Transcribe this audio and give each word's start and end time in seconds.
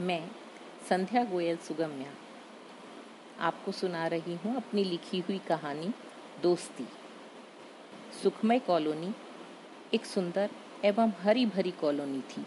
मैं, 0.00 0.22
संध्या 0.88 1.22
गोयल 1.24 1.56
सुगम्या, 1.56 2.10
आपको 3.40 3.72
सुना 3.72 4.06
रही 4.06 4.34
हूँ 4.44 4.54
अपनी 4.56 4.84
लिखी 4.84 5.18
हुई 5.18 5.38
कहानी, 5.38 5.92
दोस्ती। 6.42 6.86
सुखमय 8.22 8.58
कॉलोनी 8.58 9.12
एक 9.94 10.04
सुंदर 10.04 10.50
एवं 10.84 11.12
हरी 11.22 11.46
भरी 11.46 11.70
कॉलोनी 11.70 12.20
थी। 12.30 12.44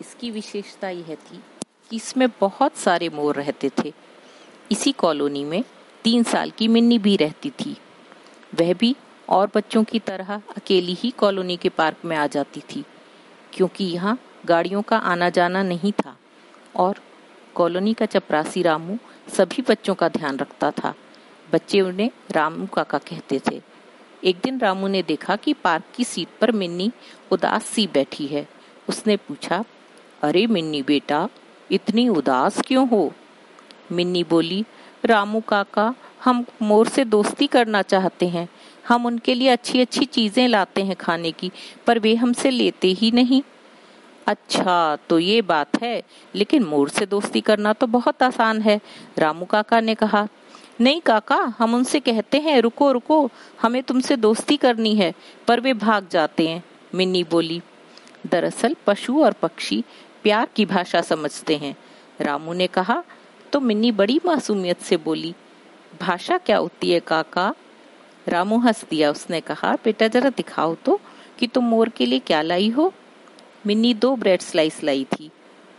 इसकी 0.00 0.30
विशेषता 0.30 0.88
यह 0.88 1.14
थी 1.14 1.42
कि 1.90 1.96
इसमें 1.96 2.28
बहुत 2.40 2.76
सारे 2.76 3.08
मोर 3.08 3.36
रहते 3.36 3.70
थे। 3.78 3.92
इसी 4.70 4.92
कॉलोनी 4.94 5.44
में 5.44 5.62
तीन 6.04 6.22
साल 6.22 6.50
की 6.50 6.68
मिन्नी 6.68 6.98
भी 6.98 7.16
रहती 7.16 7.50
थी। 7.50 7.76
वह 8.54 8.74
भी 8.74 8.94
और 9.28 9.50
बच्चों 9.54 9.84
की 9.84 9.98
तरह 10.00 10.34
अकेली 10.56 10.94
ही 10.94 11.10
कॉलोनी 11.10 11.56
के 11.56 11.68
पार्क 11.68 12.04
में 12.04 12.16
आ 12.16 12.26
जाती 12.26 12.60
थी, 12.70 12.84
क्योंकि 13.52 13.84
यहाँ 13.84 14.18
गाड़ियों 14.46 14.82
का 14.82 14.96
आना 14.98 15.28
जाना 15.30 15.62
नहीं 15.62 15.92
था। 15.94 16.16
और 16.76 16.94
कॉलोनी 17.54 17.94
का 17.94 18.06
चपरासी 18.06 18.62
रामू 18.62 18.98
सभी 19.28 19.62
बच्चों 19.68 19.94
का 19.94 20.08
ध्यान 20.08 20.36
रखता 20.36 20.70
था। 20.70 20.94
बच्चे 21.52 21.80
उन्हें 21.80 22.10
रामू 22.30 22.66
काका 22.66 22.98
कहते 22.98 23.40
थे। 23.50 23.62
एक 24.24 24.36
दिन 24.44 24.58
रामू 24.58 24.88
ने 24.88 25.02
देखा 25.02 25.36
कि 25.36 25.52
पार्क 25.52 25.84
की 25.96 26.04
सीट 26.04 26.28
पर 26.40 26.52
मिन्नी 26.52 26.92
उदास 27.30 27.64
सी 27.64 27.86
बैठी 27.86 28.26
है। 28.26 28.48
उसने 28.88 29.16
पूछा, 29.16 29.64
अरे 30.22 30.46
मिन्नी 30.46 30.82
बेटा, 30.82 31.28
इतनी 31.70 32.08
उदास 32.08 32.60
क्यों 32.66 32.88
हो? 32.88 33.12
मिन्नी 33.92 34.24
बोली, 34.24 34.64
रामू 35.04 35.40
काका, 35.40 35.94
हम 36.24 36.44
मोर 36.62 36.88
से 36.88 37.04
दोस्ती 37.04 37.46
करना 37.46 37.82
चाहते 37.82 38.28
हैं। 38.28 38.48
हम 38.88 39.06
उनके 39.06 39.34
लिए 39.34 39.48
अच्छी 39.48 39.80
अच्छी 39.80 40.04
चीज़ें 40.04 40.48
लाते 40.48 40.82
हैं 40.82 40.96
खाने 40.96 41.32
की, 41.32 41.50
पर 41.86 41.98
वे 41.98 42.14
हमसे 42.14 42.50
लेते 42.50 42.88
ही 42.88 43.10
नहीं। 43.10 43.42
अच्छा 44.26 44.96
तो 45.08 45.18
ये 45.18 45.42
बात 45.42 45.82
है। 45.82 46.02
लेकिन 46.34 46.64
मोर 46.64 46.88
से 46.88 47.06
दोस्ती 47.06 47.40
करना 47.40 47.72
तो 47.72 47.86
बहुत 47.86 48.22
आसान 48.22 48.60
है, 48.62 48.80
रामू 49.18 49.44
काका 49.44 49.80
ने 49.80 49.94
कहा। 49.94 50.26
नहीं 50.80 51.00
काका, 51.00 51.36
हम 51.58 51.74
उनसे 51.74 52.00
कहते 52.00 52.38
हैं, 52.38 52.60
रुको 52.60 52.90
रुको, 52.92 53.30
हमें 53.62 53.82
तुमसे 53.82 54.16
दोस्ती 54.16 54.56
करनी 54.56 54.94
है, 54.94 55.12
पर 55.48 55.60
वे 55.60 55.74
भाग 55.74 56.08
जाते 56.10 56.48
हैं, 56.48 56.64
मिन्नी 56.94 57.22
बोली। 57.24 57.60
दरअसल 58.26 58.76
पशु 58.86 59.22
और 59.22 59.32
पक्षी 59.32 59.84
प्यार 60.22 60.48
की 60.56 60.66
भाषा 60.66 61.00
समझते 61.00 61.56
हैं, 61.56 61.76
रामू 62.20 62.52
ने 62.52 62.66
कहा। 62.66 63.02
तो 63.52 63.60
मिन्नी 63.60 63.92
बड़ी 63.92 64.20
मासूमियत 64.26 64.80
से 64.80 64.96
बोली। 64.96 65.34
भाषा 66.00 66.38
क्या 66.38 66.56
होती 66.56 66.90
है 66.90 67.00
काका? 67.00 67.54
रामू 68.28 68.58
हंस 68.58 68.84
दिया, 68.90 69.10
उसने 69.10 69.40
कहा, 69.40 69.74
बेटा 69.74 70.08
जरा 70.08 70.30
दिखाओ 70.30 70.74
तो 70.74 71.00
कि 71.38 71.46
तुम 71.46 71.64
मोर 71.64 71.88
के 71.88 72.06
लिए 72.06 72.18
क्या 72.18 72.42
लाई 72.42 72.68
हो? 72.68 72.92
मिन्नी 73.66 73.92
दो 73.94 74.14
ब्रेड 74.16 74.40
स्लाइस 74.40 74.82
लाई 74.84 75.04
थी। 75.12 75.30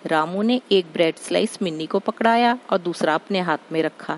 रामू 0.05 0.41
ने 0.41 0.59
एक 0.71 0.85
ब्रेड 0.93 1.15
स्लाइस 1.15 1.61
मिन्नी 1.61 1.85
को 1.85 1.99
पकड़ाया 1.99 2.57
और 2.69 2.77
दूसरा 2.77 3.15
अपने 3.15 3.39
हाथ 3.39 3.71
में 3.71 3.81
रखा 3.83 4.17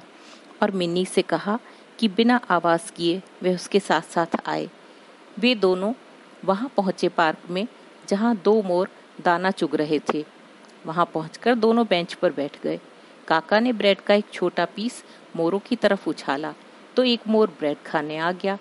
और 0.61 0.71
मिन्नी 0.71 1.05
से 1.05 1.21
कहा 1.21 1.57
कि 1.99 2.07
बिना 2.07 2.39
आवाज़ 2.49 2.91
किए 2.91 3.21
वे 3.43 3.53
उसके 3.55 3.79
साथ 3.79 4.01
साथ 4.01 4.37
आए। 4.45 4.69
वे 5.39 5.53
दोनों 5.55 5.93
वहाँ 6.45 6.71
पहुँचे 6.77 7.09
पार्क 7.09 7.49
में 7.49 7.67
जहाँ 8.09 8.35
दो 8.37 8.61
मोर 8.61 8.89
दाना 9.25 9.51
चुग 9.51 9.75
रहे 9.75 9.99
थे। 10.13 10.25
वहाँ 10.85 11.09
पहुंचकर 11.13 11.55
दोनों 11.55 11.85
बेंच 11.87 12.13
पर 12.13 12.31
बैठ 12.31 12.61
गए। 12.63 12.79
काका 13.27 13.59
ने 13.59 13.73
ब्रेड 13.73 14.01
का 14.01 14.13
एक 14.13 14.31
छोटा 14.33 14.65
पीस 14.65 15.03
मोरों 15.35 15.59
की 15.59 15.75
तरफ़ 15.75 16.09
उछाला 16.09 16.53
तो 16.95 17.03
एक 17.03 17.27
मोर 17.27 17.55
ब्रेड 17.59 17.77
खाने 17.85 18.17
आ 18.17 18.31
गया। 18.33 18.57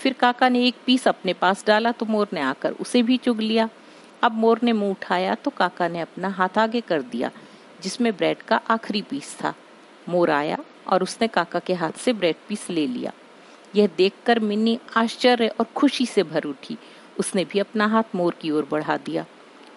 फिर 0.00 0.12
काका 0.12 0.48
ने 0.48 0.66
एक 0.66 0.74
पीस 0.86 1.08
अपने 1.08 1.32
पास 1.34 1.64
डाला 1.66 1.92
तो 1.92 2.06
मोर 2.06 2.28
ने 2.32 2.40
आकर 2.42 2.72
उसे 2.72 3.02
भी 3.02 3.16
चुग 3.16 3.40
लिया। 3.40 3.68
अब 4.24 4.32
मोर 4.32 4.60
ने 4.62 4.72
मुँह 4.72 4.90
उठाया 4.90 5.34
तो 5.34 5.50
काका 5.50 5.88
ने 5.88 6.00
अपना 6.00 6.28
हाथ 6.28 6.58
आगे 6.58 6.80
कर 6.80 7.02
दिया, 7.02 7.30
जिसमें 7.82 8.16
ब्रेड 8.16 8.42
का 8.42 8.56
आखिरी 8.70 9.02
पीस 9.02 9.36
था। 9.40 9.54
मोर 10.08 10.30
आया 10.30 10.58
और 10.88 11.02
उसने 11.02 11.28
काका 11.28 11.58
के 11.58 11.74
हाथ 11.74 11.92
से 11.92 12.12
ब्रेड 12.12 12.36
पीस 12.48 12.68
ले 12.70 12.86
लिया। 12.86 13.12
यह 13.76 13.88
देखकर 13.96 14.38
मिन्नी 14.38 14.78
आश्चर्य 14.96 15.48
और 15.48 15.66
खुशी 15.76 16.06
से 16.06 16.22
भर 16.22 16.44
उठी। 16.44 16.76
उसने 17.18 17.44
भी 17.44 17.58
अपना 17.58 17.86
हाथ 17.86 18.14
मोर 18.14 18.34
की 18.40 18.50
ओर 18.50 18.68
बढ़ा 18.70 18.96
दिया। 18.96 19.24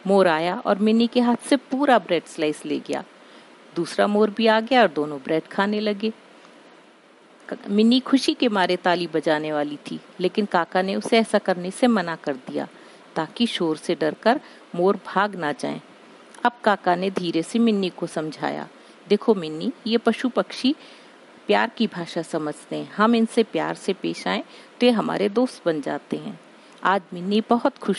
मोर 0.07 0.27
आया 0.27 0.55
और 0.65 0.79
मिन्नी 0.79 1.07
के 1.07 1.19
हाथ 1.19 1.47
से 1.49 1.55
पूरा 1.55 1.97
ब्रेड 1.99 2.25
स्लाइस 2.25 2.65
ले 2.65 2.79
गया। 2.79 3.03
दूसरा 3.75 4.07
मोर 4.07 4.29
भी 4.29 4.47
आ 4.47 4.59
गया 4.59 4.81
और 4.81 4.87
दोनों 4.87 5.19
ब्रेड 5.19 5.47
खाने 5.47 5.79
लगे। 5.79 6.13
मिनी 7.69 7.99
खुशी 7.99 8.33
के 8.33 8.47
मारे 8.49 8.75
ताली 8.75 9.07
बजाने 9.07 9.51
वाली 9.53 9.77
थी, 9.91 9.99
लेकिन 10.19 10.45
काका 10.45 10.81
ने 10.81 10.95
उसे 10.95 11.17
ऐसा 11.17 11.37
करने 11.37 11.71
से 11.71 11.87
मना 11.87 12.15
कर 12.15 12.33
दिया। 12.33 12.67
ताकि 13.17 13.47
शोर 13.47 13.77
से 13.77 13.95
डरकर 13.95 14.39
मोर 14.75 14.99
भाग 15.05 15.35
ना 15.35 15.51
जाए। 15.51 15.81
अब 16.45 16.59
काका 16.63 16.95
ने 16.95 17.09
धीरे 17.11 17.43
से 17.43 17.59
मिन्नी 17.59 17.89
को 17.89 18.07
समझाया, 18.07 18.67
देखो 19.07 19.35
मिन्नी, 19.35 19.71
ये 19.87 19.97
पशु 19.97 20.29
पक्षी 20.29 20.75
प्यार 21.47 21.69
की 21.69 21.87
भाषा 21.87 22.21
समझते 22.21 22.75
हैं। 22.75 22.91
हम 22.93 23.15
इनसे 23.15 23.43
प्यार 23.43 23.75
से 23.75 23.93
पेश 23.93 24.27
आए 24.27 24.43
तो 24.79 24.85
ये 24.85 24.91
हमारे 24.91 25.29
दोस्त 25.29 25.61
बन 25.65 25.81
जाते 25.81 26.17
हैं। 26.17 26.39
आज 26.83 27.01
मिन्नी 27.13 27.41
बहुत 27.49 27.77
खुश 27.77 27.95